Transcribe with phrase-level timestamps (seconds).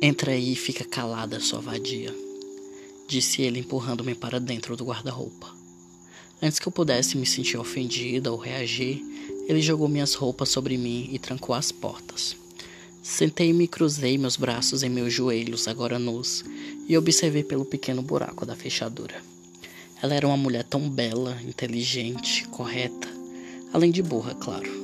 [0.00, 2.14] Entra aí e fica calada, sua vadia,
[3.08, 5.52] disse ele empurrando-me para dentro do guarda-roupa.
[6.40, 9.02] Antes que eu pudesse me sentir ofendida ou reagir,
[9.48, 12.36] ele jogou minhas roupas sobre mim e trancou as portas.
[13.02, 16.44] Sentei-me e cruzei meus braços em meus joelhos, agora nus,
[16.88, 19.20] e observei pelo pequeno buraco da fechadura.
[20.00, 23.08] Ela era uma mulher tão bela, inteligente, correta,
[23.72, 24.77] além de burra, claro.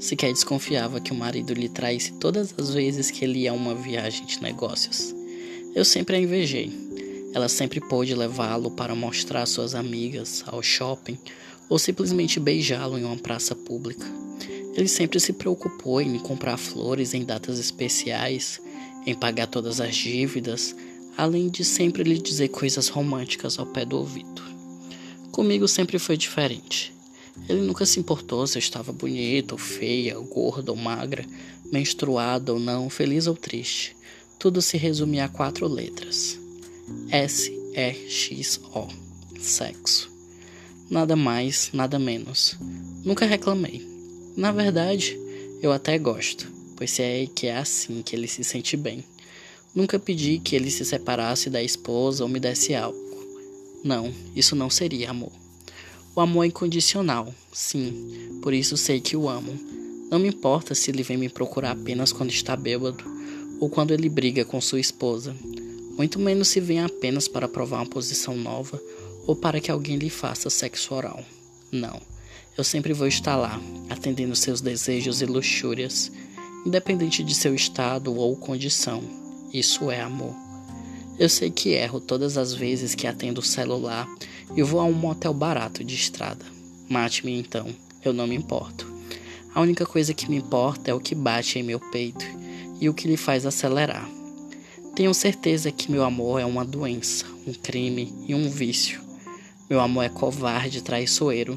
[0.00, 3.74] Sequer desconfiava que o marido lhe traísse todas as vezes que ele ia a uma
[3.74, 5.14] viagem de negócios.
[5.74, 6.72] Eu sempre a invejei.
[7.34, 11.18] Ela sempre pôde levá-lo para mostrar suas amigas ao shopping
[11.68, 14.06] ou simplesmente beijá-lo em uma praça pública.
[14.74, 18.58] Ele sempre se preocupou em comprar flores em datas especiais,
[19.06, 20.74] em pagar todas as dívidas,
[21.14, 24.42] além de sempre lhe dizer coisas românticas ao pé do ouvido.
[25.30, 26.92] Comigo sempre foi diferente.
[27.48, 31.24] Ele nunca se importou se eu estava bonita ou feia, gorda ou magra,
[31.72, 33.96] menstruada ou não, feliz ou triste.
[34.38, 36.38] Tudo se resumia a quatro letras:
[37.10, 38.88] S-E-X-O.
[39.38, 40.10] Sexo.
[40.90, 42.56] Nada mais, nada menos.
[43.04, 43.86] Nunca reclamei.
[44.36, 45.18] Na verdade,
[45.62, 49.04] eu até gosto, pois é que é assim que ele se sente bem.
[49.74, 52.98] Nunca pedi que ele se separasse da esposa ou me desse algo.
[53.84, 55.32] Não, isso não seria amor.
[56.14, 59.56] O amor é incondicional, sim, por isso sei que o amo.
[60.10, 63.04] Não me importa se ele vem me procurar apenas quando está bêbado
[63.60, 65.36] ou quando ele briga com sua esposa.
[65.96, 68.80] Muito menos se vem apenas para provar uma posição nova
[69.24, 71.22] ou para que alguém lhe faça sexo oral.
[71.70, 72.00] Não,
[72.58, 76.10] eu sempre vou estar lá, atendendo seus desejos e luxúrias,
[76.66, 79.00] independente de seu estado ou condição.
[79.52, 80.34] Isso é amor.
[81.20, 84.08] Eu sei que erro todas as vezes que atendo o celular
[84.56, 86.44] e vou a um motel barato de estrada.
[86.88, 87.68] Mate-me então,
[88.04, 88.90] eu não me importo.
[89.54, 92.24] A única coisa que me importa é o que bate em meu peito
[92.80, 94.08] e o que lhe faz acelerar.
[94.94, 99.00] Tenho certeza que meu amor é uma doença, um crime e um vício.
[99.68, 101.56] Meu amor é covarde e traiçoeiro.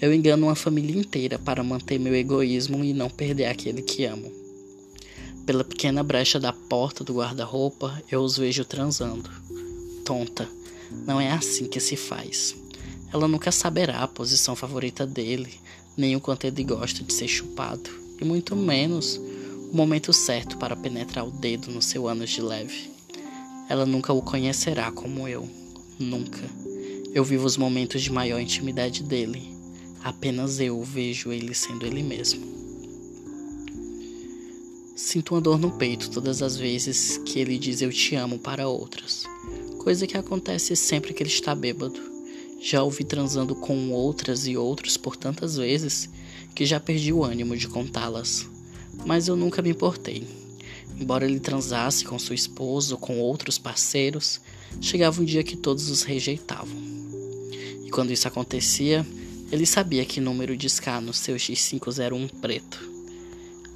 [0.00, 4.30] Eu engano uma família inteira para manter meu egoísmo e não perder aquele que amo.
[5.46, 9.30] Pela pequena brecha da porta do guarda-roupa, eu os vejo transando.
[10.04, 10.48] Tonta
[10.90, 12.54] não é assim que se faz.
[13.12, 15.54] Ela nunca saberá a posição favorita dele,
[15.96, 17.88] nem o quanto ele gosta de ser chupado,
[18.20, 19.20] e muito menos
[19.72, 22.90] o momento certo para penetrar o dedo no seu ânus de leve.
[23.68, 25.48] Ela nunca o conhecerá como eu.
[25.98, 26.42] Nunca.
[27.14, 29.54] Eu vivo os momentos de maior intimidade dele.
[30.02, 32.44] Apenas eu vejo ele sendo ele mesmo.
[34.96, 38.66] Sinto uma dor no peito todas as vezes que ele diz eu te amo para
[38.66, 39.24] outras
[39.84, 42.00] coisa que acontece sempre que ele está bêbado.
[42.58, 46.08] Já ouvi transando com outras e outros por tantas vezes
[46.54, 48.48] que já perdi o ânimo de contá-las.
[49.04, 50.26] Mas eu nunca me importei.
[50.98, 54.40] Embora ele transasse com sua esposa ou com outros parceiros,
[54.80, 56.78] chegava um dia que todos os rejeitavam.
[57.84, 59.06] E quando isso acontecia,
[59.52, 60.68] ele sabia que número de
[61.02, 62.90] no seu X501 preto.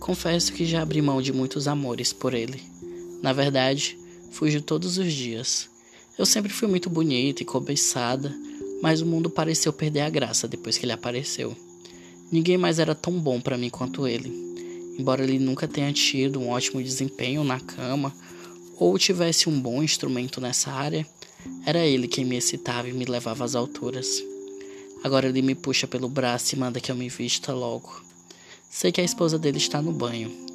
[0.00, 2.62] Confesso que já abri mão de muitos amores por ele.
[3.20, 3.98] Na verdade,
[4.30, 5.68] fujo todos os dias
[6.18, 8.34] eu sempre fui muito bonita e cobiçada,
[8.82, 11.56] mas o mundo pareceu perder a graça depois que ele apareceu.
[12.30, 14.28] Ninguém mais era tão bom para mim quanto ele.
[14.98, 18.12] Embora ele nunca tenha tido um ótimo desempenho na cama
[18.76, 21.06] ou tivesse um bom instrumento nessa área,
[21.64, 24.08] era ele quem me excitava e me levava às alturas.
[25.04, 28.02] Agora ele me puxa pelo braço e manda que eu me vista logo.
[28.68, 30.47] Sei que a esposa dele está no banho.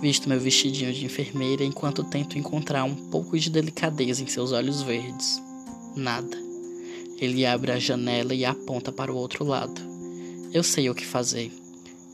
[0.00, 4.80] Visto meu vestidinho de enfermeira enquanto tento encontrar um pouco de delicadeza em seus olhos
[4.82, 5.42] verdes.
[5.96, 6.36] Nada.
[7.20, 9.80] Ele abre a janela e aponta para o outro lado.
[10.52, 11.50] Eu sei o que fazer.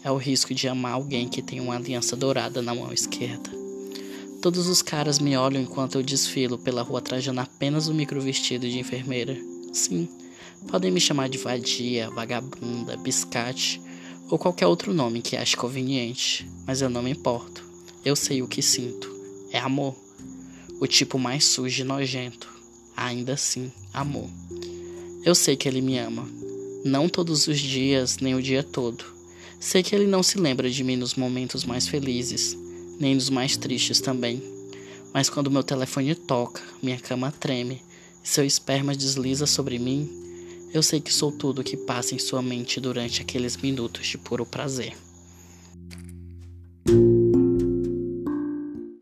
[0.02, 3.50] É o risco de amar alguém que tem uma aliança dourada na mão esquerda.
[4.40, 8.68] Todos os caras me olham enquanto eu desfilo pela rua trajando apenas o micro vestido
[8.68, 9.36] de enfermeira.
[9.72, 10.08] Sim,
[10.68, 13.80] podem me chamar de vadia, vagabunda, biscate
[14.30, 17.73] ou qualquer outro nome que ache conveniente, mas eu não me importo.
[18.04, 19.10] Eu sei o que sinto.
[19.50, 19.96] É amor.
[20.78, 22.52] O tipo mais sujo e nojento.
[22.94, 24.28] Ainda assim, amor.
[25.24, 26.28] Eu sei que ele me ama.
[26.84, 29.02] Não todos os dias, nem o dia todo.
[29.58, 32.54] Sei que ele não se lembra de mim nos momentos mais felizes,
[33.00, 34.42] nem nos mais tristes também.
[35.14, 37.80] Mas quando meu telefone toca, minha cama treme
[38.22, 40.10] e seu esperma desliza sobre mim,
[40.74, 44.44] eu sei que sou tudo que passa em sua mente durante aqueles minutos de puro
[44.44, 44.94] prazer.